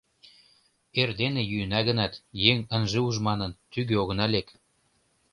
Эрдене 0.99 1.41
йӱына 1.51 1.79
гынат, 1.87 2.13
еҥ 2.49 2.57
ынже 2.75 2.99
уж 3.07 3.15
манын, 3.27 3.51
тӱгӧ 3.71 3.95
огына 4.01 4.25
лек. 4.33 4.47